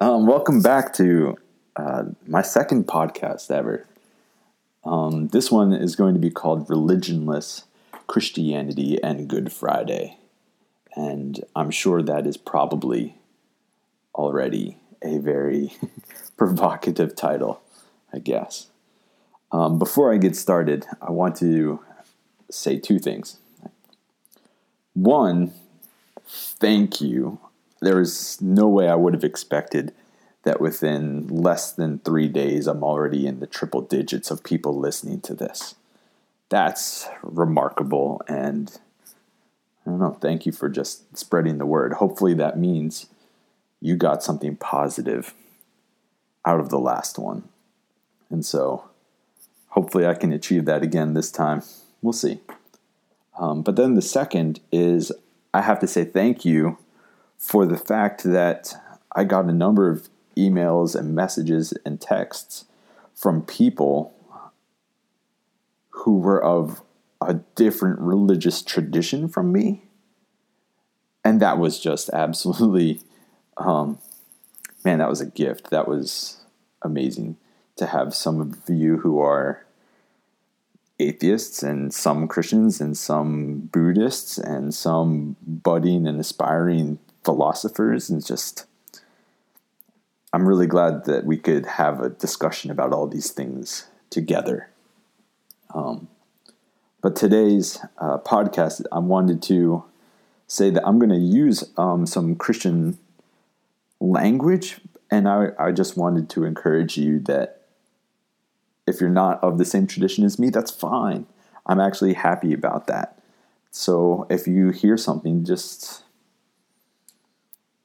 Um, 0.00 0.28
welcome 0.28 0.62
back 0.62 0.92
to 0.94 1.36
uh, 1.74 2.04
my 2.24 2.40
second 2.40 2.86
podcast 2.86 3.50
ever. 3.50 3.84
Um, 4.84 5.26
this 5.28 5.50
one 5.50 5.72
is 5.72 5.96
going 5.96 6.14
to 6.14 6.20
be 6.20 6.30
called 6.30 6.68
Religionless 6.68 7.64
Christianity 8.06 9.02
and 9.02 9.26
Good 9.26 9.52
Friday. 9.52 10.16
And 10.94 11.44
I'm 11.56 11.72
sure 11.72 12.00
that 12.00 12.28
is 12.28 12.36
probably 12.36 13.16
already 14.14 14.76
a 15.02 15.18
very 15.18 15.72
provocative 16.36 17.16
title, 17.16 17.60
I 18.12 18.20
guess. 18.20 18.68
Um, 19.50 19.80
before 19.80 20.14
I 20.14 20.18
get 20.18 20.36
started, 20.36 20.86
I 21.02 21.10
want 21.10 21.34
to 21.38 21.80
say 22.52 22.78
two 22.78 23.00
things. 23.00 23.38
One, 24.94 25.52
thank 26.24 27.00
you. 27.00 27.40
There 27.80 28.00
is 28.00 28.40
no 28.40 28.68
way 28.68 28.88
I 28.88 28.94
would 28.94 29.14
have 29.14 29.24
expected 29.24 29.92
that 30.44 30.60
within 30.60 31.26
less 31.28 31.72
than 31.72 31.98
three 32.00 32.28
days, 32.28 32.66
I'm 32.66 32.82
already 32.82 33.26
in 33.26 33.40
the 33.40 33.46
triple 33.46 33.82
digits 33.82 34.30
of 34.30 34.44
people 34.44 34.78
listening 34.78 35.20
to 35.22 35.34
this. 35.34 35.74
That's 36.48 37.08
remarkable. 37.22 38.22
And 38.28 38.78
I 39.84 39.90
don't 39.90 40.00
know, 40.00 40.16
thank 40.20 40.46
you 40.46 40.52
for 40.52 40.68
just 40.68 41.16
spreading 41.16 41.58
the 41.58 41.66
word. 41.66 41.94
Hopefully, 41.94 42.34
that 42.34 42.58
means 42.58 43.06
you 43.80 43.96
got 43.96 44.22
something 44.22 44.56
positive 44.56 45.34
out 46.44 46.60
of 46.60 46.70
the 46.70 46.78
last 46.78 47.18
one. 47.18 47.48
And 48.30 48.44
so, 48.44 48.88
hopefully, 49.68 50.06
I 50.06 50.14
can 50.14 50.32
achieve 50.32 50.64
that 50.64 50.82
again 50.82 51.14
this 51.14 51.30
time. 51.30 51.62
We'll 52.02 52.12
see. 52.12 52.40
Um, 53.38 53.62
but 53.62 53.76
then 53.76 53.94
the 53.94 54.02
second 54.02 54.60
is 54.72 55.12
I 55.54 55.60
have 55.62 55.78
to 55.80 55.86
say 55.86 56.04
thank 56.04 56.44
you 56.44 56.78
for 57.38 57.64
the 57.64 57.76
fact 57.76 58.24
that 58.24 58.74
I 59.12 59.24
got 59.24 59.46
a 59.46 59.52
number 59.52 59.88
of 59.88 60.08
emails 60.36 60.94
and 60.94 61.14
messages 61.14 61.72
and 61.84 62.00
texts 62.00 62.64
from 63.14 63.42
people 63.42 64.14
who 65.90 66.18
were 66.18 66.42
of 66.42 66.82
a 67.20 67.34
different 67.56 67.98
religious 68.00 68.62
tradition 68.62 69.28
from 69.28 69.52
me. 69.52 69.82
And 71.24 71.40
that 71.40 71.58
was 71.58 71.80
just 71.80 72.08
absolutely, 72.10 73.00
um, 73.56 73.98
man, 74.84 74.98
that 74.98 75.08
was 75.08 75.20
a 75.20 75.26
gift. 75.26 75.70
That 75.70 75.88
was 75.88 76.44
amazing 76.82 77.36
to 77.76 77.86
have 77.86 78.14
some 78.14 78.40
of 78.40 78.68
you 78.68 78.98
who 78.98 79.20
are 79.20 79.64
atheists 81.00 81.62
and 81.62 81.92
some 81.92 82.28
Christians 82.28 82.80
and 82.80 82.96
some 82.96 83.68
Buddhists 83.72 84.38
and 84.38 84.74
some 84.74 85.36
budding 85.42 86.06
and 86.06 86.20
aspiring 86.20 86.98
philosophers 87.28 88.08
and 88.08 88.24
just 88.24 88.64
I'm 90.32 90.48
really 90.48 90.66
glad 90.66 91.04
that 91.04 91.26
we 91.26 91.36
could 91.36 91.66
have 91.66 92.00
a 92.00 92.08
discussion 92.08 92.70
about 92.70 92.94
all 92.94 93.06
these 93.06 93.30
things 93.30 93.86
together. 94.08 94.70
Um, 95.74 96.08
but 97.02 97.14
today's 97.16 97.80
uh, 97.98 98.16
podcast, 98.16 98.82
I 98.90 99.00
wanted 99.00 99.42
to 99.42 99.84
say 100.46 100.70
that 100.70 100.86
I'm 100.86 100.98
going 100.98 101.10
to 101.10 101.16
use 101.16 101.64
um, 101.76 102.06
some 102.06 102.34
Christian 102.34 102.96
language, 104.00 104.80
and 105.10 105.28
I, 105.28 105.48
I 105.58 105.72
just 105.72 105.98
wanted 105.98 106.30
to 106.30 106.44
encourage 106.44 106.96
you 106.96 107.18
that 107.20 107.66
if 108.86 109.02
you're 109.02 109.10
not 109.10 109.38
of 109.44 109.58
the 109.58 109.66
same 109.66 109.86
tradition 109.86 110.24
as 110.24 110.38
me, 110.38 110.48
that's 110.48 110.70
fine. 110.70 111.26
I'm 111.66 111.78
actually 111.78 112.14
happy 112.14 112.54
about 112.54 112.86
that. 112.86 113.18
So 113.70 114.26
if 114.30 114.46
you 114.46 114.70
hear 114.70 114.96
something, 114.96 115.44
just 115.44 116.04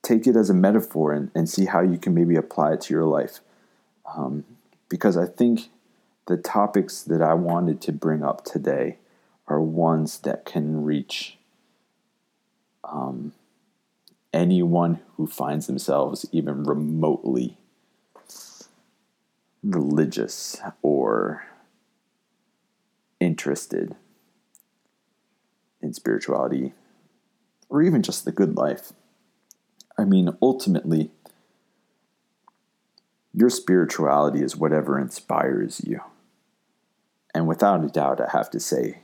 take 0.04 0.28
it 0.28 0.36
as 0.36 0.50
a 0.50 0.54
metaphor 0.54 1.14
and, 1.14 1.32
and 1.34 1.50
see 1.50 1.66
how 1.66 1.82
you 1.82 1.98
can 1.98 2.14
maybe 2.14 2.36
apply 2.36 2.74
it 2.74 2.82
to 2.82 2.94
your 2.94 3.06
life. 3.06 3.40
Um, 4.16 4.44
because 4.90 5.18
I 5.18 5.26
think 5.26 5.70
the 6.28 6.38
topics 6.38 7.02
that 7.04 7.22
I 7.22 7.34
wanted 7.34 7.82
to 7.82 7.92
bring 7.92 8.24
up 8.24 8.46
today 8.46 8.98
are 9.48 9.62
ones 9.62 10.20
that 10.20 10.46
can 10.46 10.84
reach 10.84 11.38
um, 12.84 13.34
anyone 14.34 15.00
who 15.16 15.26
finds 15.26 15.68
themselves 15.68 16.26
even 16.32 16.64
remotely 16.64 17.58
religious 19.64 20.60
or 20.82 21.46
interested 23.20 23.96
in 25.82 25.94
spirituality 25.94 26.74
or 27.70 27.82
even 27.82 28.02
just 28.02 28.26
the 28.26 28.32
good 28.32 28.58
life. 28.58 28.92
I 29.98 30.06
mean, 30.06 30.30
ultimately, 30.42 31.12
your 33.34 33.50
spirituality 33.50 34.42
is 34.42 34.56
whatever 34.56 35.00
inspires 35.00 35.82
you. 35.86 36.02
And 37.34 37.48
without 37.48 37.84
a 37.84 37.88
doubt, 37.88 38.22
I 38.22 38.30
have 38.32 38.50
to 38.52 38.60
say, 38.60 39.00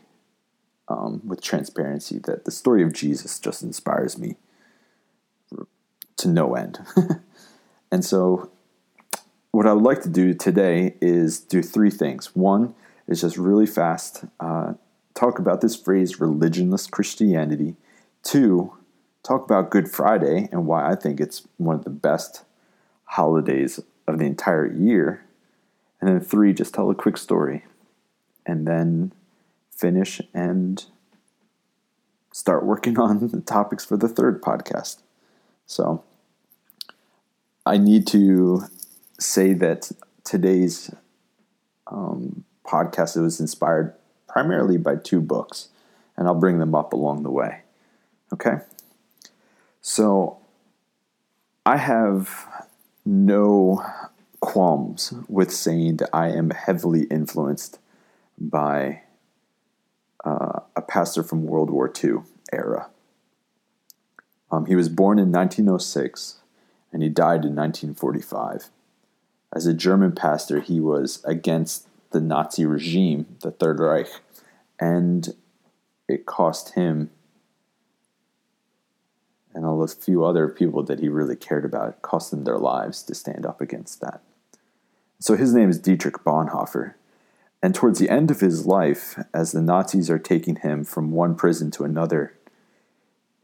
um, 0.88 1.22
with 1.26 1.42
transparency, 1.42 2.20
that 2.26 2.46
the 2.46 2.52
story 2.52 2.84
of 2.84 2.94
Jesus 2.94 3.40
just 3.40 3.64
inspires 3.64 4.18
me 4.18 4.38
to 6.18 6.28
no 6.28 6.56
end. 6.56 6.80
and 7.92 8.06
so, 8.06 8.52
what 9.52 9.66
I 9.66 9.74
would 9.74 9.84
like 9.84 10.04
to 10.04 10.10
do 10.10 10.34
today 10.34 10.96
is 11.02 11.40
do 11.40 11.64
three 11.64 11.90
things. 11.90 12.36
One 12.36 12.76
is 13.08 13.22
just 13.22 13.38
really 13.38 13.66
fast 13.66 14.26
uh, 14.40 14.74
talk 15.20 15.40
about 15.40 15.62
this 15.62 15.76
phrase, 15.76 16.18
religionless 16.18 16.90
Christianity. 16.90 17.76
Two, 18.24 18.74
talk 19.24 19.46
about 19.46 19.70
Good 19.70 19.90
Friday 19.90 20.50
and 20.52 20.66
why 20.66 20.90
I 20.90 20.96
think 20.96 21.20
it's 21.20 21.48
one 21.58 21.76
of 21.76 21.84
the 21.84 21.90
best 21.90 22.44
holidays 23.06 23.80
of 24.08 24.20
the 24.20 24.26
entire 24.26 24.66
year. 24.66 25.26
And 26.02 26.10
then 26.10 26.20
three, 26.22 26.54
just 26.54 26.74
tell 26.74 26.90
a 26.90 26.96
quick 26.96 27.18
story. 27.18 27.66
And 28.46 28.68
then 28.68 29.14
finish 29.72 30.22
and 30.34 30.84
start 32.32 32.66
working 32.66 32.98
on 32.98 33.28
the 33.32 33.42
topics 33.42 33.86
for 33.86 33.98
the 33.98 34.08
third 34.08 34.42
podcast. 34.42 34.98
So 35.66 36.04
I 37.66 37.78
need 37.78 38.08
to 38.08 38.64
say 39.20 39.54
that 39.54 39.92
today's 40.24 40.92
um, 41.88 42.46
podcast 42.66 43.22
was 43.22 43.40
inspired 43.40 43.94
primarily 44.28 44.78
by 44.78 44.96
two 44.96 45.22
books, 45.22 45.70
and 46.16 46.28
I'll 46.28 46.36
bring 46.36 46.60
them 46.60 46.76
up 46.76 46.94
along 46.94 47.24
the 47.24 47.32
way. 47.32 47.62
Okay? 48.34 48.58
So 49.82 50.40
I 51.66 51.78
have 51.78 52.48
no 53.06 53.84
qualms 54.40 55.14
with 55.28 55.52
saying 55.52 55.98
that 55.98 56.10
I 56.14 56.30
am 56.30 56.52
heavily 56.52 57.04
influenced 57.06 57.80
by 58.40 59.02
uh, 60.26 60.62
a 60.76 60.82
pastor 60.82 61.24
from 61.24 61.46
World 61.46 61.70
War 61.70 61.92
II 62.04 62.20
era. 62.52 62.90
Um, 64.52 64.66
he 64.66 64.76
was 64.76 64.90
born 64.90 65.20
in 65.20 65.32
1906 65.32 66.40
and 66.92 67.04
he 67.04 67.10
died 67.10 67.46
in 67.46 67.56
1945. 67.56 68.70
As 69.54 69.66
a 69.66 69.74
German 69.74 70.12
pastor, 70.12 70.60
he 70.60 70.80
was 70.80 71.24
against 71.26 71.88
the 72.12 72.22
Nazi 72.22 72.66
regime, 72.66 73.38
the 73.42 73.52
Third 73.52 73.80
Reich, 73.80 74.10
and 74.80 75.36
it 76.08 76.26
cost 76.26 76.74
him 76.74 77.12
and 79.54 79.66
all 79.66 79.80
those 79.80 79.94
few 79.94 80.24
other 80.26 80.48
people 80.48 80.84
that 80.84 81.00
he 81.00 81.10
really 81.10 81.36
cared 81.36 81.66
about 81.66 82.02
cost 82.02 82.32
them 82.32 82.44
their 82.44 82.58
lives 82.58 83.04
to 83.04 83.16
stand 83.16 83.46
up 83.46 83.62
against 83.62 84.02
that. 84.02 84.22
So 85.20 85.36
his 85.36 85.54
name 85.54 85.70
is 85.70 85.80
Dietrich 85.80 86.24
Bonhoeffer. 86.24 86.94
And 87.62 87.76
towards 87.76 88.00
the 88.00 88.10
end 88.10 88.32
of 88.32 88.40
his 88.40 88.66
life, 88.66 89.22
as 89.34 89.52
the 89.52 89.62
Nazis 89.62 90.10
are 90.10 90.20
taking 90.20 90.58
him 90.58 90.86
from 90.86 91.12
one 91.12 91.36
prison 91.36 91.72
to 91.72 91.84
another, 91.84 92.34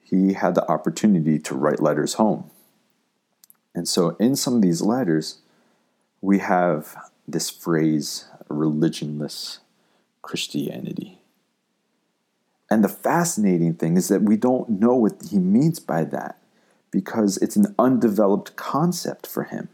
he 0.01 0.33
had 0.33 0.55
the 0.55 0.69
opportunity 0.71 1.37
to 1.39 1.55
write 1.55 1.81
letters 1.81 2.13
home. 2.13 2.49
And 3.73 3.87
so 3.87 4.15
in 4.19 4.37
some 4.37 4.55
of 4.55 4.61
these 4.61 4.81
letters, 4.81 5.39
we 6.21 6.39
have 6.39 6.95
this 7.27 7.49
phrase, 7.49 8.29
religionless 8.49 9.59
Christianity. 10.21 11.14
And 12.69 12.83
the 12.83 12.89
fascinating 12.89 13.75
thing 13.75 13.97
is 13.97 14.07
that 14.07 14.23
we 14.23 14.37
don't 14.37 14.69
know 14.69 14.95
what 14.95 15.21
he 15.29 15.39
means 15.39 15.79
by 15.79 16.03
that 16.05 16.39
because 16.91 17.37
it's 17.37 17.55
an 17.55 17.75
undeveloped 17.77 18.55
concept 18.55 19.27
for 19.27 19.43
him. 19.43 19.69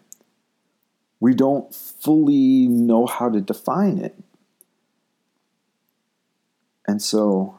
We 1.20 1.36
don't 1.36 1.74
fully 1.74 2.68
know 2.68 3.06
how 3.06 3.30
to 3.30 3.40
define 3.40 4.00
it. 4.00 4.16
And 6.88 7.02
so, 7.02 7.58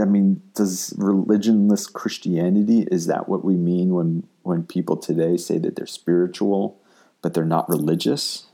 I 0.00 0.04
mean, 0.04 0.42
does 0.54 0.90
religionless 0.98 1.90
Christianity, 1.90 2.86
is 2.90 3.06
that 3.06 3.28
what 3.28 3.44
we 3.44 3.56
mean 3.56 3.94
when, 3.94 4.26
when 4.42 4.64
people 4.64 4.96
today 4.96 5.36
say 5.36 5.58
that 5.58 5.76
they're 5.76 5.86
spiritual, 5.86 6.78
but 7.22 7.34
they're 7.34 7.44
not 7.44 7.68
religious? 7.68 8.46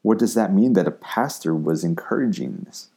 What 0.00 0.18
does 0.18 0.34
that 0.34 0.52
mean 0.52 0.72
that 0.72 0.88
a 0.88 0.92
pastor 0.92 1.54
was 1.54 1.84
encouraging 1.84 2.64
this? 2.66 2.88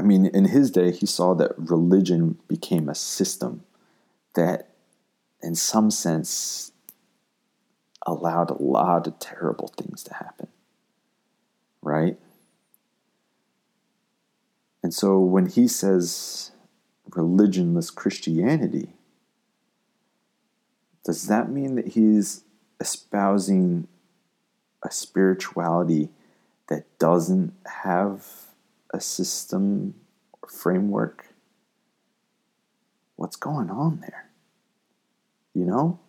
I 0.00 0.02
mean, 0.02 0.26
in 0.26 0.46
his 0.46 0.70
day, 0.70 0.92
he 0.92 1.04
saw 1.04 1.34
that 1.34 1.52
religion 1.58 2.38
became 2.48 2.88
a 2.88 2.94
system 2.94 3.64
that 4.34 4.70
in 5.42 5.54
some 5.54 5.90
sense, 5.90 6.72
allowed 8.06 8.50
a 8.50 8.62
lot 8.62 9.06
of 9.06 9.18
terrible 9.18 9.68
things 9.68 10.02
to 10.04 10.14
happen. 10.14 10.48
Right? 11.82 12.18
And 14.82 14.94
so 14.94 15.18
when 15.18 15.46
he 15.46 15.68
says 15.68 16.52
religionless 17.10 17.94
Christianity, 17.94 18.94
does 21.04 21.26
that 21.26 21.50
mean 21.50 21.74
that 21.76 21.88
he's 21.88 22.44
espousing 22.80 23.88
a 24.82 24.90
spirituality 24.90 26.08
that 26.68 26.98
doesn't 26.98 27.52
have 27.66 28.24
a 28.92 29.00
system 29.00 29.94
or 30.42 30.48
framework? 30.48 31.28
What's 33.16 33.36
going 33.36 33.70
on 33.70 34.00
there? 34.00 34.30
You 35.54 35.64
know? 35.64 36.00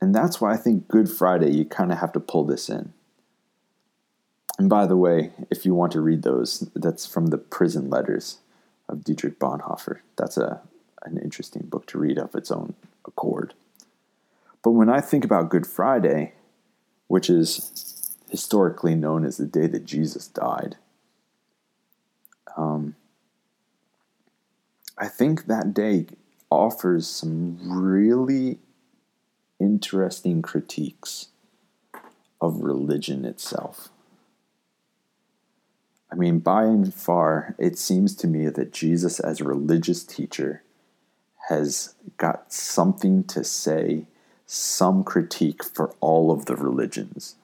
And 0.00 0.14
that's 0.14 0.40
why 0.40 0.52
I 0.52 0.56
think 0.56 0.88
Good 0.88 1.10
Friday, 1.10 1.52
you 1.52 1.64
kind 1.64 1.92
of 1.92 1.98
have 1.98 2.12
to 2.12 2.20
pull 2.20 2.44
this 2.44 2.68
in. 2.68 2.92
And 4.58 4.68
by 4.68 4.86
the 4.86 4.96
way, 4.96 5.32
if 5.50 5.64
you 5.64 5.74
want 5.74 5.92
to 5.92 6.00
read 6.00 6.22
those, 6.22 6.70
that's 6.74 7.06
from 7.06 7.26
the 7.26 7.38
prison 7.38 7.88
letters 7.88 8.38
of 8.88 9.04
Dietrich 9.04 9.38
Bonhoeffer. 9.38 10.00
That's 10.16 10.36
a, 10.36 10.60
an 11.02 11.18
interesting 11.18 11.62
book 11.62 11.86
to 11.88 11.98
read 11.98 12.18
of 12.18 12.34
its 12.34 12.50
own 12.50 12.74
accord. 13.06 13.54
But 14.62 14.72
when 14.72 14.90
I 14.90 15.00
think 15.00 15.24
about 15.24 15.48
Good 15.48 15.66
Friday, 15.66 16.32
which 17.10 17.28
is 17.28 18.14
historically 18.30 18.94
known 18.94 19.24
as 19.24 19.36
the 19.36 19.44
day 19.44 19.66
that 19.66 19.84
Jesus 19.84 20.28
died, 20.28 20.76
um, 22.56 22.94
I 24.96 25.08
think 25.08 25.46
that 25.46 25.74
day 25.74 26.06
offers 26.52 27.08
some 27.08 27.58
really 27.68 28.60
interesting 29.58 30.40
critiques 30.40 31.30
of 32.40 32.60
religion 32.60 33.24
itself. 33.24 33.88
I 36.12 36.14
mean, 36.14 36.38
by 36.38 36.62
and 36.62 36.94
far, 36.94 37.56
it 37.58 37.76
seems 37.76 38.14
to 38.16 38.28
me 38.28 38.48
that 38.50 38.72
Jesus, 38.72 39.18
as 39.18 39.40
a 39.40 39.44
religious 39.44 40.04
teacher, 40.04 40.62
has 41.48 41.96
got 42.18 42.52
something 42.52 43.24
to 43.24 43.42
say, 43.42 44.06
some 44.52 45.04
critique 45.04 45.62
for 45.62 45.94
all 46.00 46.32
of 46.32 46.46
the 46.46 46.56
religions. 46.56 47.36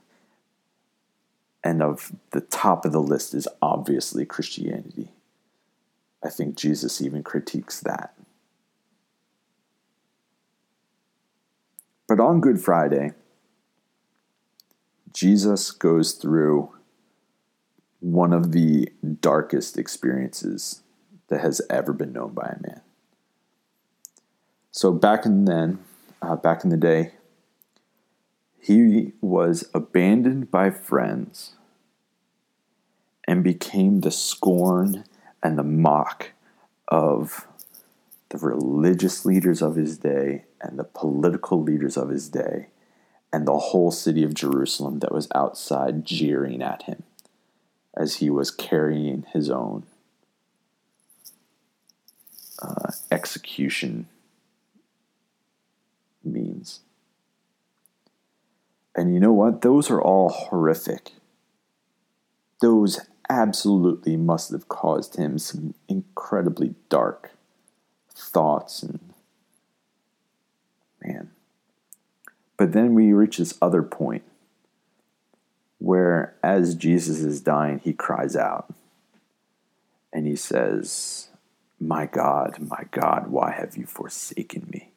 And 1.63 1.81
of 1.81 2.11
the 2.33 2.41
top 2.41 2.85
of 2.85 2.91
the 2.91 3.01
list 3.01 3.33
is 3.33 3.47
obviously 3.63 4.25
Christianity. 4.25 5.13
I 6.25 6.31
think 6.31 6.57
Jesus 6.57 7.01
even 7.01 7.23
critiques 7.23 7.79
that. 7.79 8.15
But 12.09 12.19
on 12.19 12.41
Good 12.41 12.61
Friday, 12.61 13.13
Jesus 15.13 15.71
goes 15.71 16.13
through 16.13 16.75
one 18.01 18.33
of 18.33 18.51
the 18.51 18.89
darkest 19.21 19.79
experiences 19.79 20.83
that 21.29 21.41
has 21.41 21.61
ever 21.71 21.93
been 21.93 22.13
known 22.13 22.35
by 22.35 22.57
a 22.57 22.63
man. 22.67 22.81
So 24.73 24.93
back 24.93 25.25
in 25.25 25.45
then, 25.45 25.79
uh, 26.23 26.37
back 26.37 26.65
in 26.65 26.71
the 26.71 26.77
day, 26.77 27.13
he 28.61 29.13
was 29.21 29.69
abandoned 29.75 30.51
by 30.51 30.71
friends 30.71 31.55
and 33.27 33.45
became 33.45 34.01
the 34.01 34.11
scorn 34.11 35.05
and 35.43 35.59
the 35.59 35.65
mock 35.65 36.33
of 36.89 37.47
the 38.31 38.39
religious 38.39 39.25
leaders 39.25 39.63
of 39.63 39.77
his 39.77 39.99
day 39.99 40.45
and 40.61 40.79
the 40.79 40.85
political 40.85 41.63
leaders 41.63 41.97
of 41.97 42.09
his 42.09 42.29
day 42.29 42.69
and 43.33 43.47
the 43.47 43.59
whole 43.59 43.91
city 43.91 44.23
of 44.23 44.35
Jerusalem 44.35 45.01
that 45.01 45.13
was 45.13 45.29
outside 45.35 46.05
jeering 46.05 46.63
at 46.63 46.85
him 46.85 47.03
as 47.97 48.17
he 48.17 48.31
was 48.31 48.51
carrying 48.51 49.25
his 49.33 49.51
own 49.51 49.85
uh, 52.61 52.91
execution 53.11 54.09
means. 56.27 56.81
And 58.95 59.13
you 59.13 59.21
know 59.21 59.33
what? 59.33 59.63
Those 59.63 59.91
are 59.91 60.01
all 60.01 60.31
horrific. 60.31 61.13
Those 62.61 63.01
absolutely 63.29 64.17
must 64.17 64.51
have 64.53 64.69
caused 64.69 65.17
him 65.17 65.39
some 65.39 65.75
incredibly 65.89 66.75
dark 66.89 67.33
thoughts 68.15 68.83
and 68.83 69.01
man. 71.03 71.31
But 72.57 72.73
then 72.73 72.95
we 72.95 73.13
reach 73.13 73.37
this 73.37 73.59
other 73.61 73.83
point 73.83 74.23
where 75.79 76.35
as 76.43 76.75
Jesus 76.75 77.21
is 77.21 77.41
dying, 77.43 77.81
he 77.81 77.93
cries 77.93 78.35
out 78.35 78.73
and 80.13 80.27
he 80.27 80.37
says, 80.37 81.29
My 81.79 82.07
God, 82.07 82.57
my 82.59 82.85
God, 82.91 83.29
why 83.29 83.53
have 83.53 83.77
you 83.77 83.85
forsaken 83.85 84.69
me? 84.73 84.91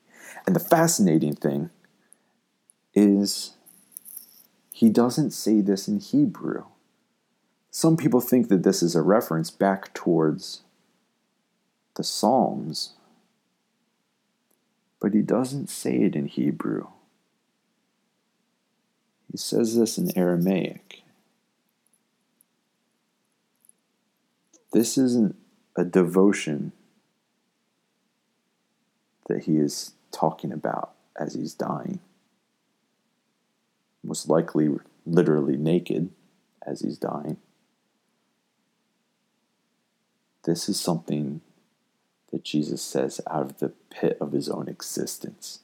And 0.45 0.55
the 0.55 0.59
fascinating 0.59 1.35
thing 1.35 1.69
is 2.93 3.53
he 4.73 4.89
doesn't 4.89 5.31
say 5.31 5.61
this 5.61 5.87
in 5.87 5.99
Hebrew. 5.99 6.63
Some 7.71 7.97
people 7.97 8.21
think 8.21 8.49
that 8.49 8.63
this 8.63 8.81
is 8.81 8.95
a 8.95 9.01
reference 9.01 9.51
back 9.51 9.93
towards 9.93 10.61
the 11.95 12.03
Psalms, 12.03 12.93
but 14.99 15.13
he 15.13 15.21
doesn't 15.21 15.69
say 15.69 15.97
it 15.97 16.15
in 16.15 16.27
Hebrew. 16.27 16.87
He 19.31 19.37
says 19.37 19.75
this 19.75 19.97
in 19.97 20.17
Aramaic. 20.17 21.03
This 24.71 24.97
isn't 24.97 25.35
a 25.75 25.83
devotion 25.83 26.71
that 29.27 29.43
he 29.43 29.57
is 29.57 29.91
talking 30.11 30.51
about 30.51 30.93
as 31.17 31.33
he's 31.33 31.53
dying. 31.53 31.99
Most 34.03 34.29
likely, 34.29 34.69
literally 35.05 35.57
naked 35.57 36.09
as 36.65 36.81
he's 36.81 36.97
dying. 36.97 37.37
This 40.43 40.69
is 40.69 40.79
something 40.79 41.41
that 42.31 42.43
Jesus 42.43 42.81
says 42.81 43.19
out 43.29 43.41
of 43.41 43.59
the 43.59 43.69
pit 43.89 44.17
of 44.21 44.31
his 44.31 44.49
own 44.49 44.67
existence. 44.67 45.59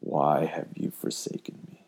Why 0.00 0.46
have 0.46 0.68
you 0.74 0.90
forsaken 0.90 1.58
me? 1.70 1.84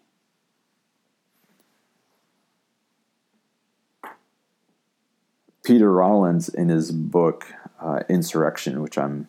Peter 5.62 5.92
Rollins, 5.92 6.48
in 6.48 6.68
his 6.68 6.90
book 6.90 7.52
uh, 7.80 8.00
Insurrection, 8.08 8.82
which 8.82 8.98
I'm 8.98 9.28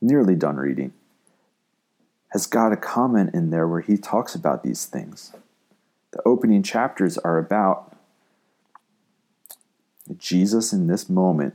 nearly 0.00 0.34
done 0.34 0.56
reading, 0.56 0.92
has 2.28 2.46
got 2.46 2.72
a 2.72 2.76
comment 2.76 3.34
in 3.34 3.50
there 3.50 3.66
where 3.66 3.80
he 3.80 3.96
talks 3.96 4.34
about 4.34 4.62
these 4.62 4.86
things. 4.86 5.32
The 6.12 6.22
opening 6.24 6.62
chapters 6.62 7.18
are 7.18 7.38
about 7.38 7.96
Jesus 10.16 10.72
in 10.72 10.86
this 10.86 11.08
moment 11.08 11.54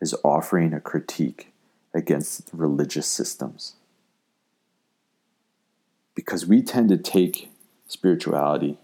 is 0.00 0.14
offering 0.24 0.72
a 0.72 0.80
critique 0.80 1.52
against 1.94 2.50
religious 2.52 3.06
systems. 3.06 3.74
Because 6.14 6.46
we 6.46 6.62
tend 6.62 6.88
to 6.90 6.96
take 6.96 7.50
spirituality 7.86 8.78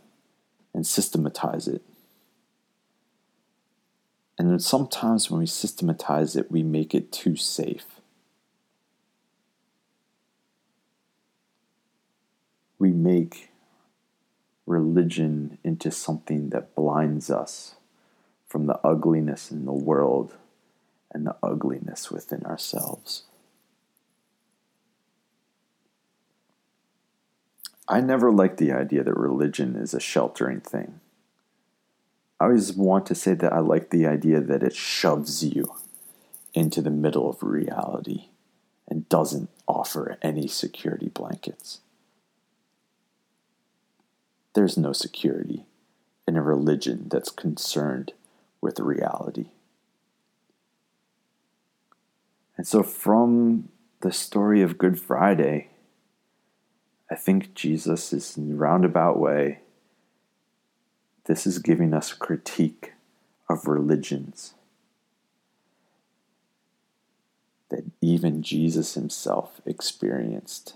and 0.74 0.86
systematize 0.86 1.66
it 1.66 1.82
and 4.40 4.50
then 4.50 4.58
sometimes 4.58 5.30
when 5.30 5.40
we 5.40 5.46
systematize 5.46 6.34
it, 6.34 6.50
we 6.50 6.62
make 6.62 6.94
it 6.94 7.12
too 7.12 7.36
safe. 7.36 7.84
We 12.78 12.90
make 12.90 13.50
religion 14.70 15.58
into 15.64 15.90
something 15.90 16.50
that 16.50 16.76
blinds 16.76 17.28
us 17.28 17.74
from 18.46 18.66
the 18.66 18.78
ugliness 18.86 19.50
in 19.50 19.66
the 19.66 19.72
world 19.72 20.34
and 21.10 21.26
the 21.26 21.36
ugliness 21.42 22.10
within 22.10 22.44
ourselves. 22.46 23.24
I 27.88 28.00
never 28.00 28.30
liked 28.30 28.58
the 28.58 28.70
idea 28.70 29.02
that 29.02 29.16
religion 29.16 29.74
is 29.74 29.92
a 29.92 30.00
sheltering 30.00 30.60
thing. 30.60 31.00
I 32.38 32.44
always 32.44 32.72
want 32.72 33.06
to 33.06 33.16
say 33.16 33.34
that 33.34 33.52
I 33.52 33.58
like 33.58 33.90
the 33.90 34.06
idea 34.06 34.40
that 34.40 34.62
it 34.62 34.76
shoves 34.76 35.44
you 35.44 35.74
into 36.54 36.80
the 36.80 36.90
middle 36.90 37.28
of 37.28 37.42
reality 37.42 38.28
and 38.86 39.08
doesn't 39.08 39.50
offer 39.66 40.16
any 40.22 40.46
security 40.46 41.08
blankets. 41.08 41.80
There's 44.54 44.76
no 44.76 44.92
security 44.92 45.66
in 46.26 46.36
a 46.36 46.42
religion 46.42 47.08
that's 47.10 47.30
concerned 47.30 48.12
with 48.60 48.80
reality. 48.80 49.50
And 52.56 52.66
so, 52.66 52.82
from 52.82 53.70
the 54.00 54.12
story 54.12 54.62
of 54.62 54.78
Good 54.78 55.00
Friday, 55.00 55.70
I 57.10 57.14
think 57.14 57.54
Jesus 57.54 58.12
is 58.12 58.36
in 58.36 58.52
a 58.52 58.54
roundabout 58.54 59.18
way. 59.18 59.60
This 61.24 61.46
is 61.46 61.58
giving 61.58 61.94
us 61.94 62.12
a 62.12 62.16
critique 62.16 62.92
of 63.48 63.66
religions 63.66 64.54
that 67.70 67.84
even 68.00 68.42
Jesus 68.42 68.94
himself 68.94 69.60
experienced 69.64 70.74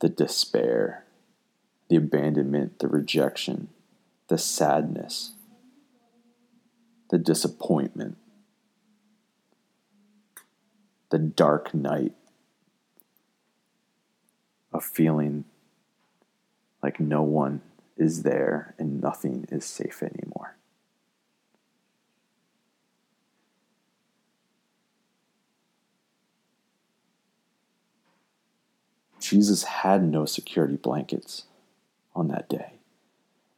the 0.00 0.08
despair, 0.08 1.04
the 1.92 1.98
abandonment, 1.98 2.78
the 2.78 2.88
rejection, 2.88 3.68
the 4.28 4.38
sadness, 4.38 5.32
the 7.10 7.18
disappointment, 7.18 8.16
the 11.10 11.18
dark 11.18 11.74
night 11.74 12.14
of 14.72 14.82
feeling 14.82 15.44
like 16.82 16.98
no 16.98 17.20
one 17.22 17.60
is 17.98 18.22
there 18.22 18.74
and 18.78 18.98
nothing 18.98 19.46
is 19.52 19.66
safe 19.66 20.02
anymore. 20.02 20.56
Jesus 29.20 29.64
had 29.64 30.02
no 30.02 30.24
security 30.24 30.76
blankets 30.76 31.44
on 32.14 32.28
that 32.28 32.48
day. 32.48 32.74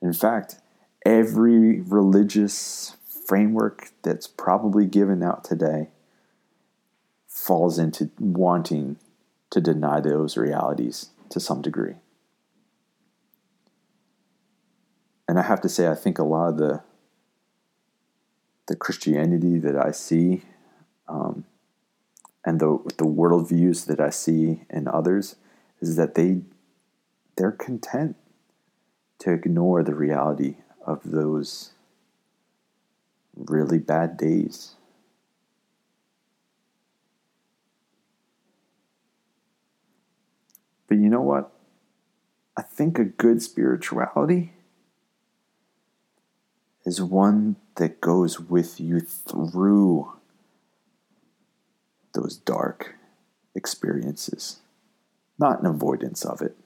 In 0.00 0.12
fact, 0.12 0.56
every 1.04 1.80
religious 1.80 2.96
framework 3.26 3.90
that's 4.02 4.26
probably 4.26 4.86
given 4.86 5.22
out 5.22 5.44
today 5.44 5.88
falls 7.26 7.78
into 7.78 8.10
wanting 8.18 8.96
to 9.50 9.60
deny 9.60 10.00
those 10.00 10.36
realities 10.36 11.10
to 11.30 11.40
some 11.40 11.62
degree. 11.62 11.94
And 15.26 15.38
I 15.38 15.42
have 15.42 15.60
to 15.62 15.68
say, 15.68 15.88
I 15.88 15.94
think 15.94 16.18
a 16.18 16.24
lot 16.24 16.48
of 16.50 16.56
the 16.58 16.82
the 18.66 18.76
Christianity 18.76 19.58
that 19.58 19.76
I 19.76 19.90
see 19.90 20.42
um, 21.06 21.44
and 22.44 22.60
the 22.60 22.78
the 22.98 23.04
worldviews 23.04 23.86
that 23.86 24.00
I 24.00 24.10
see 24.10 24.62
in 24.70 24.88
others 24.88 25.36
is 25.80 25.96
that 25.96 26.14
they 26.14 26.42
they're 27.36 27.52
content 27.52 28.16
to 29.24 29.32
ignore 29.32 29.82
the 29.82 29.94
reality 29.94 30.56
of 30.86 31.00
those 31.02 31.72
really 33.34 33.78
bad 33.78 34.16
days. 34.16 34.74
But 40.86 40.98
you 40.98 41.08
know 41.08 41.22
what? 41.22 41.50
I 42.56 42.62
think 42.62 42.98
a 42.98 43.04
good 43.04 43.42
spirituality 43.42 44.52
is 46.84 47.00
one 47.00 47.56
that 47.76 48.00
goes 48.00 48.38
with 48.38 48.78
you 48.78 49.00
through 49.00 50.12
those 52.12 52.36
dark 52.36 52.94
experiences 53.56 54.60
not 55.38 55.60
an 55.60 55.66
avoidance 55.66 56.24
of 56.24 56.40
it. 56.40 56.56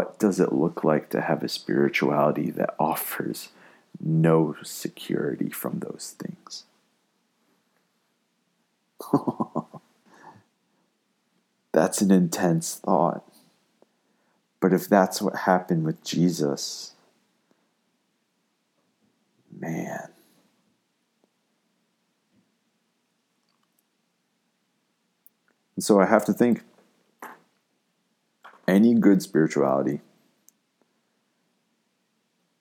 What 0.00 0.18
does 0.18 0.40
it 0.40 0.50
look 0.50 0.82
like 0.82 1.10
to 1.10 1.20
have 1.20 1.42
a 1.42 1.48
spirituality 1.48 2.50
that 2.52 2.74
offers 2.78 3.50
no 4.00 4.56
security 4.62 5.50
from 5.50 5.80
those 5.80 6.16
things? 6.18 6.64
that's 11.72 12.00
an 12.00 12.10
intense 12.10 12.76
thought. 12.76 13.30
But 14.58 14.72
if 14.72 14.88
that's 14.88 15.20
what 15.20 15.40
happened 15.40 15.84
with 15.84 16.02
Jesus, 16.02 16.94
man, 19.54 20.08
so 25.78 26.00
I 26.00 26.06
have 26.06 26.24
to 26.24 26.32
think 26.32 26.62
any 28.70 28.94
good 28.94 29.20
spirituality 29.20 30.00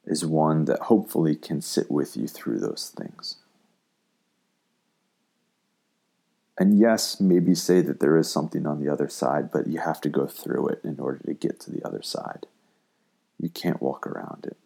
is 0.05 0.25
one 0.25 0.65
that 0.65 0.79
hopefully 0.81 1.35
can 1.35 1.61
sit 1.61 1.89
with 1.91 2.17
you 2.17 2.27
through 2.27 2.59
those 2.59 2.91
things. 2.97 3.37
And 6.57 6.77
yes, 6.77 7.21
maybe 7.21 7.55
say 7.55 7.81
that 7.81 7.99
there 7.99 8.17
is 8.17 8.29
something 8.29 8.65
on 8.65 8.83
the 8.83 8.91
other 8.91 9.07
side, 9.07 9.51
but 9.51 9.67
you 9.67 9.79
have 9.79 10.01
to 10.01 10.09
go 10.09 10.25
through 10.25 10.67
it 10.69 10.81
in 10.83 10.99
order 10.99 11.19
to 11.25 11.33
get 11.33 11.59
to 11.61 11.71
the 11.71 11.85
other 11.85 12.01
side. 12.01 12.47
You 13.39 13.49
can't 13.49 13.81
walk 13.81 14.05
around 14.07 14.45
it. 14.45 14.57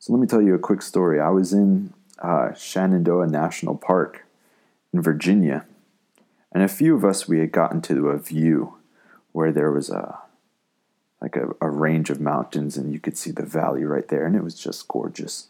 So 0.00 0.12
let 0.12 0.20
me 0.20 0.26
tell 0.26 0.42
you 0.42 0.54
a 0.54 0.58
quick 0.58 0.82
story. 0.82 1.18
I 1.18 1.30
was 1.30 1.54
in 1.54 1.94
uh, 2.18 2.52
Shenandoah 2.52 3.28
National 3.28 3.76
Park 3.76 4.23
in 4.94 5.02
Virginia, 5.02 5.66
and 6.52 6.62
a 6.62 6.68
few 6.68 6.94
of 6.94 7.04
us 7.04 7.26
we 7.26 7.40
had 7.40 7.50
gotten 7.50 7.82
to 7.82 8.10
a 8.10 8.18
view 8.18 8.76
where 9.32 9.50
there 9.50 9.72
was 9.72 9.90
a 9.90 10.20
like 11.20 11.36
a, 11.36 11.48
a 11.60 11.68
range 11.68 12.10
of 12.10 12.20
mountains, 12.20 12.76
and 12.76 12.92
you 12.92 13.00
could 13.00 13.18
see 13.18 13.32
the 13.32 13.44
valley 13.44 13.84
right 13.84 14.06
there, 14.08 14.24
and 14.24 14.36
it 14.36 14.44
was 14.44 14.54
just 14.54 14.86
gorgeous. 14.86 15.48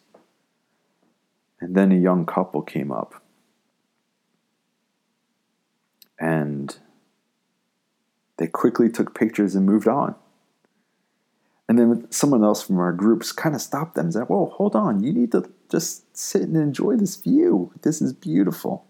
And 1.60 1.74
then 1.74 1.92
a 1.92 1.96
young 1.96 2.24
couple 2.24 2.62
came 2.62 2.90
up, 2.90 3.22
and 6.18 6.76
they 8.38 8.46
quickly 8.46 8.88
took 8.88 9.14
pictures 9.14 9.54
and 9.54 9.66
moved 9.66 9.88
on. 9.88 10.14
And 11.68 11.78
then 11.78 12.10
someone 12.10 12.44
else 12.44 12.62
from 12.62 12.78
our 12.78 12.92
groups 12.92 13.32
kind 13.32 13.54
of 13.54 13.60
stopped 13.60 13.94
them 13.94 14.06
and 14.06 14.12
said, 14.12 14.28
Whoa, 14.28 14.46
hold 14.46 14.76
on. 14.76 15.02
You 15.02 15.12
need 15.12 15.32
to 15.32 15.50
just 15.70 16.16
sit 16.16 16.42
and 16.42 16.56
enjoy 16.56 16.96
this 16.96 17.16
view. 17.16 17.72
This 17.82 18.02
is 18.02 18.12
beautiful. 18.12 18.86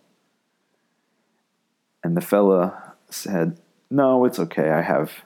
And 2.04 2.16
the 2.16 2.20
fella 2.20 2.94
said, 3.11 3.58
No, 3.90 4.25
it's 4.25 4.38
okay. 4.38 4.70
I 4.70 4.82
have, 4.82 5.25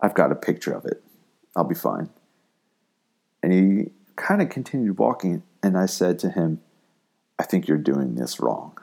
I've 0.00 0.14
got 0.14 0.32
a 0.32 0.34
picture 0.34 0.72
of 0.72 0.84
it. 0.86 1.04
I'll 1.54 1.62
be 1.62 1.74
fine. 1.76 2.08
And 3.42 3.52
he 3.52 3.90
kind 4.16 4.42
of 4.42 4.48
continued 4.48 4.98
walking. 4.98 5.44
And 5.62 5.78
I 5.78 5.86
said 5.86 6.18
to 6.20 6.30
him, 6.30 6.60
I 7.38 7.44
think 7.44 7.68
you're 7.68 7.78
doing 7.78 8.16
this 8.16 8.40
wrong. 8.40 8.76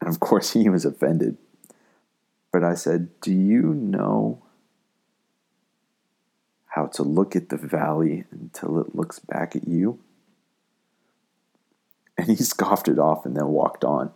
And 0.00 0.10
of 0.10 0.20
course, 0.20 0.52
he 0.52 0.68
was 0.68 0.84
offended. 0.84 1.38
But 2.52 2.64
I 2.64 2.74
said, 2.74 3.08
Do 3.20 3.32
you 3.32 3.72
know 3.72 4.42
how 6.78 6.86
to 6.86 7.02
look 7.02 7.34
at 7.34 7.48
the 7.48 7.56
valley 7.56 8.24
until 8.30 8.78
it 8.80 8.94
looks 8.94 9.18
back 9.18 9.56
at 9.56 9.66
you. 9.66 9.98
And 12.16 12.28
he 12.28 12.36
scoffed 12.44 12.88
it 12.88 12.98
off 12.98 13.26
and 13.26 13.36
then 13.36 13.48
walked 13.48 13.84
on. 13.84 14.12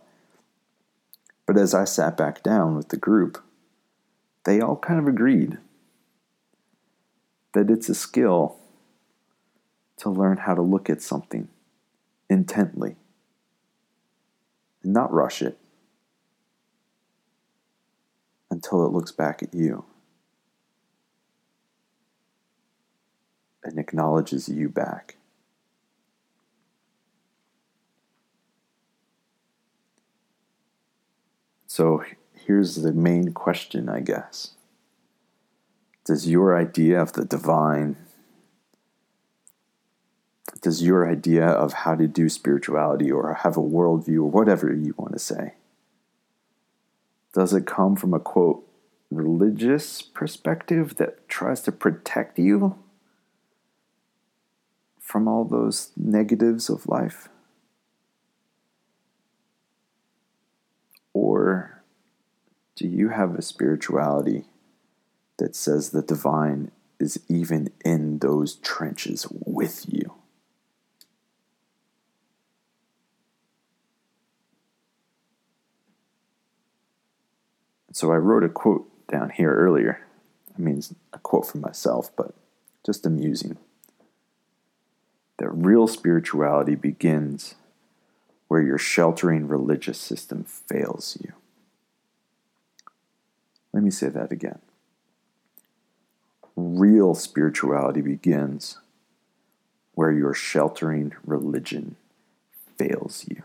But 1.45 1.57
as 1.57 1.73
I 1.73 1.85
sat 1.85 2.15
back 2.15 2.43
down 2.43 2.75
with 2.75 2.89
the 2.89 2.97
group, 2.97 3.43
they 4.45 4.61
all 4.61 4.77
kind 4.77 4.99
of 4.99 5.07
agreed 5.07 5.57
that 7.53 7.69
it's 7.69 7.89
a 7.89 7.95
skill 7.95 8.57
to 9.97 10.09
learn 10.09 10.37
how 10.37 10.55
to 10.55 10.61
look 10.61 10.89
at 10.89 11.01
something 11.01 11.49
intently 12.29 12.95
and 14.81 14.93
not 14.93 15.13
rush 15.13 15.41
it 15.41 15.57
until 18.49 18.85
it 18.85 18.91
looks 18.91 19.11
back 19.11 19.43
at 19.43 19.53
you. 19.53 19.85
and 23.63 23.79
acknowledges 23.79 24.49
you 24.49 24.69
back. 24.69 25.15
So 31.73 32.03
here's 32.35 32.75
the 32.75 32.93
main 32.93 33.33
question, 33.33 33.89
I 33.89 34.01
guess. 34.01 34.51
Does 36.05 36.29
your 36.29 36.55
idea 36.55 37.01
of 37.01 37.13
the 37.13 37.25
divine, 37.25 37.95
does 40.61 40.83
your 40.83 41.09
idea 41.09 41.47
of 41.47 41.73
how 41.73 41.95
to 41.95 42.07
do 42.07 42.29
spirituality 42.29 43.11
or 43.11 43.33
have 43.33 43.57
a 43.57 43.59
worldview 43.59 44.17
or 44.17 44.29
whatever 44.29 44.71
you 44.71 44.93
want 44.99 45.13
to 45.13 45.19
say, 45.19 45.55
does 47.33 47.55
it 47.55 47.65
come 47.65 47.95
from 47.95 48.13
a 48.13 48.19
quote, 48.19 48.63
religious 49.09 50.03
perspective 50.03 50.97
that 50.97 51.27
tries 51.27 51.61
to 51.61 51.71
protect 51.71 52.37
you 52.37 52.77
from 54.99 55.27
all 55.27 55.43
those 55.43 55.91
negatives 55.97 56.69
of 56.69 56.87
life? 56.87 57.29
Or 61.15 61.83
do 62.75 62.87
you 62.87 63.09
have 63.09 63.35
a 63.35 63.41
spirituality 63.41 64.45
that 65.37 65.55
says 65.55 65.89
the 65.89 66.01
divine 66.01 66.71
is 66.99 67.19
even 67.27 67.69
in 67.83 68.19
those 68.19 68.55
trenches 68.55 69.27
with 69.29 69.85
you. 69.87 70.13
So 77.91 78.11
I 78.11 78.15
wrote 78.15 78.43
a 78.43 78.49
quote 78.49 78.89
down 79.07 79.29
here 79.29 79.53
earlier. 79.53 80.01
I 80.55 80.61
mean, 80.61 80.77
it's 80.77 80.93
a 81.11 81.19
quote 81.19 81.47
from 81.47 81.61
myself, 81.61 82.09
but 82.15 82.33
just 82.85 83.05
amusing. 83.05 83.57
That 85.37 85.49
real 85.49 85.87
spirituality 85.87 86.75
begins 86.75 87.55
where 88.47 88.61
your 88.61 88.77
sheltering 88.77 89.47
religious 89.47 89.99
system 89.99 90.43
fails 90.43 91.17
you. 91.21 91.33
Let 93.73 93.83
me 93.83 93.89
say 93.89 94.09
that 94.09 94.31
again. 94.31 94.59
Real 96.55 97.15
spirituality 97.15 98.01
begins 98.01 98.77
where 99.95 100.11
your 100.11 100.33
sheltering 100.33 101.13
religion 101.25 101.95
fails 102.77 103.25
you. 103.27 103.43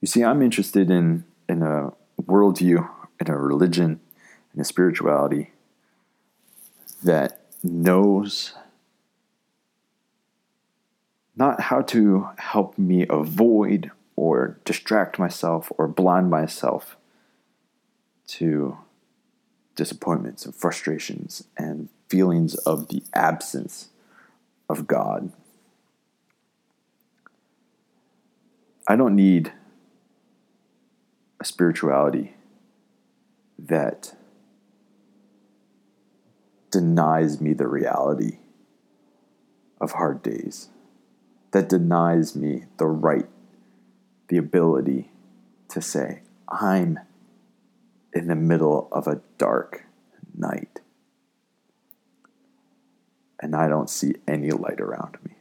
You 0.00 0.08
see, 0.08 0.22
I'm 0.22 0.42
interested 0.42 0.90
in, 0.90 1.24
in 1.48 1.62
a 1.62 1.92
worldview, 2.20 2.88
in 3.20 3.30
a 3.30 3.36
religion, 3.36 4.00
in 4.54 4.60
a 4.60 4.64
spirituality 4.64 5.52
that 7.02 7.40
knows 7.62 8.54
not 11.36 11.60
how 11.60 11.82
to 11.82 12.28
help 12.38 12.78
me 12.78 13.06
avoid 13.08 13.90
or 14.16 14.58
distract 14.64 15.18
myself 15.18 15.70
or 15.78 15.86
blind 15.86 16.30
myself 16.30 16.96
to 18.26 18.78
disappointments 19.76 20.44
and 20.44 20.54
frustrations 20.54 21.44
and 21.56 21.88
feelings 22.08 22.54
of 22.54 22.88
the 22.88 23.02
absence 23.14 23.90
of 24.68 24.86
God. 24.86 25.30
I 28.88 28.96
don't 28.96 29.14
need 29.14 29.52
a 31.40 31.44
spirituality 31.44 32.34
that 33.58 34.14
denies 36.70 37.40
me 37.40 37.52
the 37.52 37.66
reality 37.66 38.38
of 39.80 39.92
hard 39.92 40.22
days, 40.22 40.68
that 41.50 41.68
denies 41.68 42.36
me 42.36 42.64
the 42.78 42.86
right, 42.86 43.26
the 44.28 44.36
ability 44.36 45.10
to 45.68 45.80
say, 45.80 46.22
I'm 46.48 46.98
in 48.12 48.28
the 48.28 48.34
middle 48.34 48.88
of 48.92 49.06
a 49.06 49.20
dark 49.38 49.84
night 50.34 50.80
and 53.40 53.54
I 53.54 53.68
don't 53.68 53.90
see 53.90 54.14
any 54.26 54.50
light 54.50 54.80
around 54.80 55.18
me. 55.24 55.32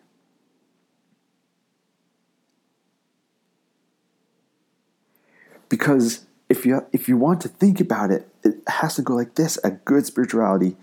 Because 5.70 6.26
if 6.50 6.66
you 6.66 6.86
if 6.92 7.10
you 7.10 7.18
want 7.18 7.42
to 7.42 7.48
think 7.48 7.80
about 7.80 8.12
it, 8.12 8.28
it 8.44 8.56
has 8.68 8.96
to 8.96 9.02
go 9.02 9.16
like 9.16 9.36
this. 9.36 9.58
A 9.64 9.72
good 9.72 10.06
spirituality 10.06 10.78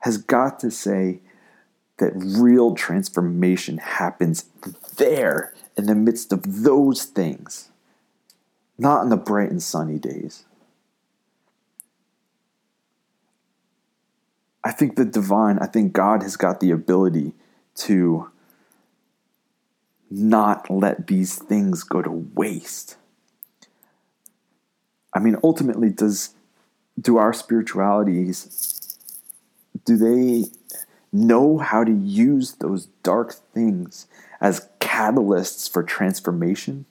has 0.00 0.18
got 0.18 0.60
to 0.60 0.70
say 0.70 1.20
that 1.98 2.12
real 2.14 2.74
transformation 2.74 3.78
happens 3.78 4.44
there 4.96 5.54
in 5.80 5.86
the 5.86 5.94
midst 5.94 6.32
of 6.32 6.62
those 6.62 7.04
things, 7.04 7.70
not 8.78 9.02
in 9.02 9.08
the 9.08 9.16
bright 9.16 9.50
and 9.50 9.62
sunny 9.62 9.98
days. 9.98 10.44
I 14.62 14.72
think 14.72 14.96
the 14.96 15.06
divine, 15.06 15.58
I 15.58 15.66
think 15.66 15.94
God 15.94 16.22
has 16.22 16.36
got 16.36 16.60
the 16.60 16.70
ability 16.70 17.32
to 17.76 18.30
not 20.10 20.70
let 20.70 21.06
these 21.06 21.36
things 21.36 21.82
go 21.82 22.02
to 22.02 22.10
waste. 22.34 22.96
I 25.14 25.18
mean, 25.18 25.36
ultimately, 25.42 25.88
does 25.88 26.34
do 27.00 27.16
our 27.16 27.32
spiritualities 27.32 28.98
do 29.86 29.96
they 29.96 30.44
know 31.10 31.56
how 31.56 31.84
to 31.84 31.92
use 31.92 32.52
those 32.52 32.86
dark 33.02 33.32
things 33.54 34.06
as 34.42 34.68
catalysts 35.00 35.70
for 35.70 35.82
transformation? 35.82 36.84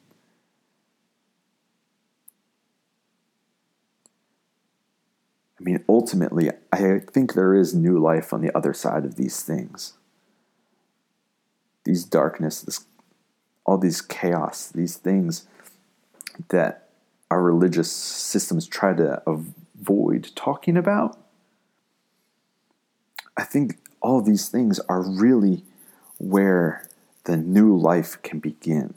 I 5.60 5.64
mean, 5.64 5.84
ultimately, 5.88 6.50
I 6.72 7.00
think 7.00 7.34
there 7.34 7.54
is 7.54 7.76
new 7.76 8.00
life 8.00 8.34
on 8.34 8.42
the 8.42 8.56
other 8.58 8.74
side 8.74 9.06
of 9.06 9.16
these 9.16 9.44
things. 9.44 9.94
These 11.84 12.06
darkness, 12.06 12.62
this, 12.62 12.86
all 13.66 13.78
these 13.78 14.02
chaos, 14.02 14.70
these 14.70 14.96
things 14.96 15.48
that 16.48 16.90
our 17.30 17.44
religious 17.44 17.92
systems 17.92 18.68
try 18.68 18.94
to 18.94 19.22
avoid 19.28 20.32
talking 20.36 20.78
about. 20.78 21.20
I 23.38 23.44
think 23.44 23.78
all 24.02 24.22
these 24.22 24.50
things 24.50 24.80
are 24.88 25.02
really 25.02 25.64
where 26.18 26.89
the 27.30 27.38
new 27.38 27.78
life 27.78 28.20
can 28.24 28.40
begin. 28.40 28.96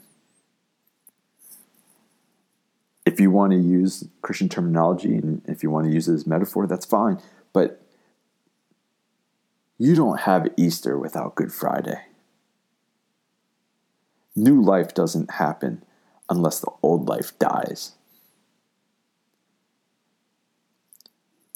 If 3.05 3.19
you 3.19 3.29
want 3.29 3.51
to 3.51 3.59
use 3.59 4.07
Christian 4.23 4.49
terminology 4.49 5.15
and 5.15 5.43
if 5.45 5.61
you 5.61 5.69
want 5.69 5.85
to 5.85 5.93
use 5.93 6.07
it 6.07 6.15
as 6.15 6.25
metaphor, 6.25 6.65
that's 6.65 6.85
fine. 6.85 7.21
But 7.51 7.79
you 9.77 9.93
don't 9.95 10.21
have 10.21 10.47
Easter 10.57 10.97
without 10.97 11.35
Good 11.35 11.53
Friday. 11.53 12.05
New 14.35 14.59
life 14.59 14.95
doesn't 14.95 15.31
happen 15.31 15.83
unless 16.27 16.59
the 16.59 16.71
old 16.81 17.07
life 17.07 17.37
dies. 17.37 17.93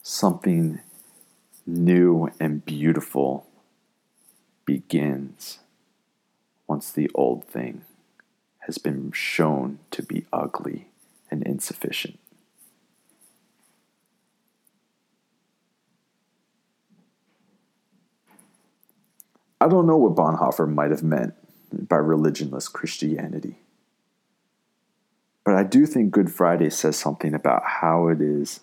something 0.10 0.80
new 1.66 2.30
and 2.40 2.64
beautiful 2.64 3.46
begins 4.64 5.60
once 6.68 6.92
the 6.92 7.10
old 7.16 7.46
thing 7.46 7.82
has 8.60 8.78
been 8.78 9.12
shown 9.12 9.80
to 9.92 10.04
be 10.04 10.26
ugly 10.34 10.88
and 11.32 11.44
insufficient. 11.44 12.20
I 19.60 19.68
don't 19.68 19.88
know 19.88 19.98
what 19.98 20.16
Bonhoeffer 20.16 20.72
might 20.72 20.92
have 20.92 21.04
meant 21.04 21.34
by 21.72 21.98
religionless 21.98 22.72
Christianity. 22.72 23.58
But 25.44 25.56
I 25.56 25.64
do 25.64 25.86
think 25.86 26.12
Good 26.12 26.32
Friday 26.32 26.70
says 26.70 26.98
something 26.98 27.34
about 27.34 27.64
how 27.64 28.10
it 28.10 28.22
is 28.22 28.60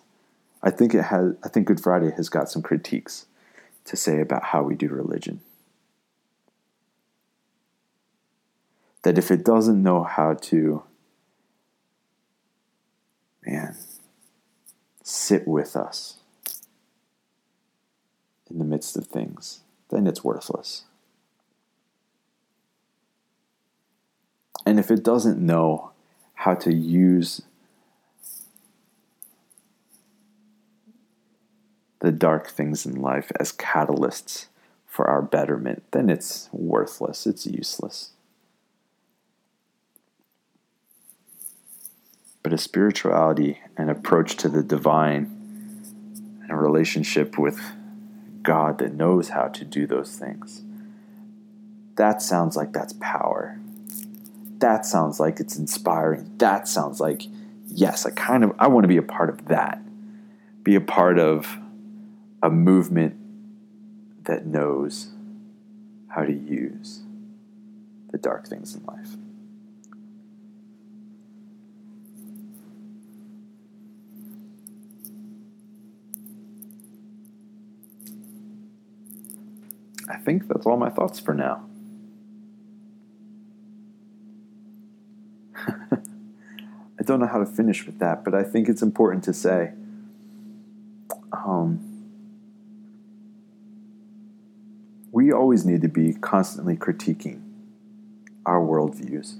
I 0.65 0.71
think 0.71 0.95
it 0.95 1.03
has. 1.03 1.35
I 1.43 1.47
think 1.47 1.67
Good 1.67 1.79
Friday 1.79 2.11
has 2.17 2.27
got 2.27 2.49
some 2.49 2.63
critiques 2.63 3.27
to 3.85 3.95
say 3.95 4.19
about 4.19 4.45
how 4.45 4.63
we 4.63 4.73
do 4.73 4.89
religion. 4.89 5.41
That 9.05 9.19
if 9.19 9.29
it 9.29 9.45
doesn't 9.45 9.83
know 9.83 10.01
how 10.01 10.33
to, 10.33 10.81
man, 13.45 13.75
sit 15.03 15.47
with 15.47 15.75
us 15.75 16.17
in 18.49 18.57
the 18.57 18.65
midst 18.65 18.97
of 18.97 19.05
things, 19.05 19.59
then 19.91 20.07
it's 20.07 20.23
worthless. 20.23 20.85
And 24.65 24.79
if 24.79 24.89
it 24.89 25.03
doesn't 25.03 25.37
know 25.37 25.91
how 26.33 26.55
to 26.55 26.73
use 26.73 27.43
the 31.99 32.11
dark 32.11 32.49
things 32.49 32.87
in 32.87 32.99
life 32.99 33.31
as 33.39 33.51
catalysts 33.51 34.47
for 34.87 35.07
our 35.07 35.21
betterment, 35.21 35.83
then 35.91 36.09
it's 36.09 36.49
worthless, 36.51 37.27
it's 37.27 37.45
useless. 37.45 38.13
But 42.45 42.53
a 42.53 42.59
spirituality, 42.59 43.59
an 43.75 43.89
approach 43.89 44.35
to 44.35 44.49
the 44.49 44.61
divine, 44.61 45.31
and 46.43 46.51
a 46.51 46.55
relationship 46.55 47.39
with 47.39 47.59
God 48.43 48.77
that 48.77 48.93
knows 48.93 49.29
how 49.29 49.47
to 49.47 49.65
do 49.65 49.87
those 49.87 50.15
things, 50.15 50.61
that 51.95 52.21
sounds 52.21 52.55
like 52.55 52.71
that's 52.71 52.93
power. 53.01 53.59
That 54.59 54.85
sounds 54.85 55.19
like 55.19 55.39
it's 55.39 55.57
inspiring. 55.57 56.33
That 56.37 56.67
sounds 56.67 56.99
like, 56.99 57.23
yes, 57.65 58.05
I 58.05 58.11
kind 58.11 58.43
of 58.43 58.51
I 58.59 58.67
want 58.67 58.83
to 58.83 58.89
be 58.89 58.97
a 58.97 59.01
part 59.01 59.31
of 59.31 59.47
that. 59.47 59.81
Be 60.61 60.75
a 60.75 60.81
part 60.81 61.17
of 61.17 61.57
a 62.43 62.51
movement 62.51 63.15
that 64.25 64.45
knows 64.45 65.07
how 66.09 66.21
to 66.21 66.31
use 66.31 67.01
the 68.11 68.19
dark 68.19 68.47
things 68.47 68.75
in 68.75 68.83
life. 68.85 69.15
Think 80.25 80.47
that's 80.47 80.65
all 80.65 80.75
my 80.75 80.89
thoughts 80.89 81.19
for 81.19 81.33
now. 81.33 81.63
I 86.99 87.03
don't 87.03 87.19
know 87.19 87.27
how 87.27 87.39
to 87.39 87.45
finish 87.45 87.85
with 87.85 87.99
that, 87.99 88.25
but 88.25 88.33
I 88.33 88.43
think 88.43 88.67
it's 88.67 88.81
important 88.81 89.23
to 89.25 89.33
say 89.33 89.73
um, 91.31 91.79
we 95.11 95.31
always 95.31 95.63
need 95.63 95.81
to 95.81 95.87
be 95.87 96.13
constantly 96.13 96.75
critiquing 96.75 97.41
our 98.45 98.59
worldviews 98.59 99.39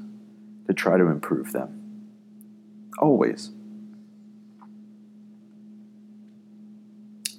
to 0.68 0.74
try 0.74 0.98
to 0.98 1.08
improve 1.08 1.52
them. 1.52 2.08
Always. 3.00 3.52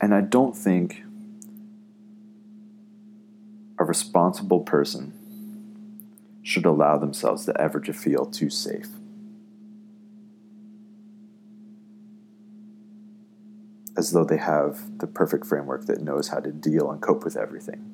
And 0.00 0.14
I 0.14 0.20
don't 0.20 0.54
think 0.54 1.05
responsible 3.96 4.60
person 4.60 5.10
should 6.42 6.66
allow 6.66 6.98
themselves 6.98 7.46
to 7.46 7.58
ever 7.58 7.80
to 7.80 7.94
feel 7.94 8.26
too 8.26 8.50
safe. 8.50 8.90
As 13.96 14.10
though 14.10 14.24
they 14.24 14.36
have 14.36 14.98
the 14.98 15.06
perfect 15.06 15.46
framework 15.46 15.86
that 15.86 16.02
knows 16.02 16.28
how 16.28 16.40
to 16.40 16.52
deal 16.52 16.90
and 16.90 17.00
cope 17.00 17.24
with 17.24 17.38
everything. 17.38 17.90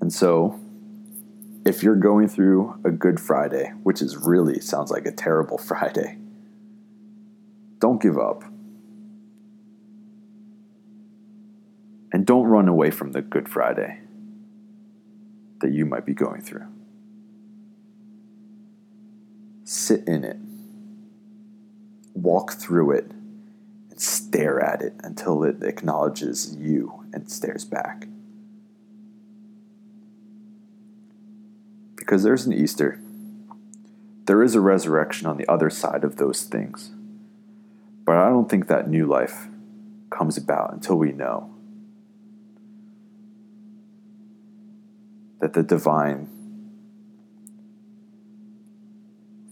And 0.00 0.12
so, 0.12 0.60
if 1.64 1.82
you're 1.82 1.96
going 1.96 2.28
through 2.28 2.78
a 2.84 2.92
good 2.92 3.18
Friday, 3.18 3.72
which 3.82 4.00
is 4.00 4.16
really 4.16 4.60
sounds 4.60 4.92
like 4.92 5.04
a 5.04 5.10
terrible 5.10 5.58
Friday, 5.70 6.18
don't 7.78 8.00
give 8.00 8.18
up. 8.18 8.44
And 12.12 12.24
don't 12.24 12.46
run 12.46 12.68
away 12.68 12.90
from 12.90 13.12
the 13.12 13.20
Good 13.20 13.48
Friday 13.48 14.00
that 15.60 15.72
you 15.72 15.84
might 15.84 16.06
be 16.06 16.14
going 16.14 16.40
through. 16.40 16.66
Sit 19.64 20.06
in 20.06 20.24
it, 20.24 20.38
walk 22.14 22.52
through 22.52 22.92
it, 22.92 23.10
and 23.90 24.00
stare 24.00 24.60
at 24.60 24.80
it 24.80 24.94
until 25.02 25.42
it 25.42 25.62
acknowledges 25.62 26.56
you 26.56 27.04
and 27.12 27.30
stares 27.30 27.64
back. 27.64 28.06
Because 31.96 32.22
there's 32.22 32.46
an 32.46 32.52
Easter, 32.52 33.00
there 34.26 34.42
is 34.42 34.54
a 34.54 34.60
resurrection 34.60 35.26
on 35.26 35.36
the 35.36 35.50
other 35.50 35.70
side 35.70 36.04
of 36.04 36.16
those 36.16 36.44
things. 36.44 36.92
But 38.06 38.18
I 38.18 38.28
don't 38.28 38.48
think 38.48 38.68
that 38.68 38.88
new 38.88 39.04
life 39.04 39.48
comes 40.10 40.38
about 40.38 40.72
until 40.72 40.96
we 40.96 41.10
know 41.12 41.50
that 45.40 45.52
the 45.52 45.64
divine, 45.64 46.28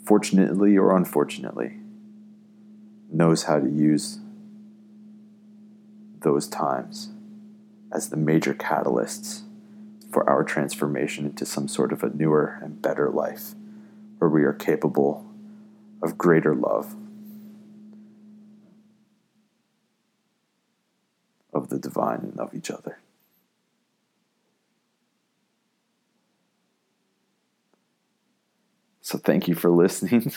fortunately 0.05 0.79
or 0.79 0.97
unfortunately, 0.97 1.79
knows 3.13 3.43
how 3.43 3.59
to 3.59 3.69
use 3.69 4.21
those 6.21 6.49
times 6.49 7.11
as 7.93 8.09
the 8.09 8.17
major 8.17 8.55
catalysts 8.55 9.43
for 10.11 10.29
our 10.31 10.45
transformation 10.45 11.27
into 11.27 11.45
some 11.45 11.67
sort 11.69 11.93
of 11.93 12.03
a 12.05 12.11
newer 12.11 12.59
and 12.63 12.81
better 12.81 13.11
life 13.11 13.55
where 14.19 14.31
we 14.31 14.45
are 14.45 14.53
capable 14.53 15.27
of 16.03 16.17
greater 16.17 16.55
love, 16.55 16.95
of 21.65 21.71
the 21.71 21.79
divine, 21.79 22.21
and 22.21 22.39
of 22.39 22.55
each 22.55 22.71
other. 22.71 22.99
So, 29.01 29.19
thank 29.19 29.49
you 29.49 29.55
for 29.55 29.71
listening. 29.71 30.33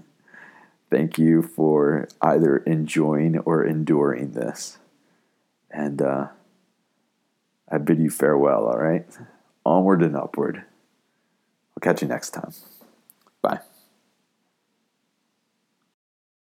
thank 0.90 1.18
you 1.18 1.42
for 1.42 2.08
either 2.20 2.58
enjoying 2.58 3.38
or 3.38 3.64
enduring 3.64 4.32
this. 4.32 4.78
And, 5.70 6.02
uh, 6.02 6.28
I 7.70 7.78
bid 7.78 7.98
you 7.98 8.10
farewell, 8.10 8.66
all 8.66 8.78
right? 8.78 9.06
Onward 9.64 10.02
and 10.02 10.16
upward. 10.16 10.64
I'll 11.76 11.80
catch 11.82 12.02
you 12.02 12.08
next 12.08 12.30
time. 12.30 12.52
Bye. 13.42 13.60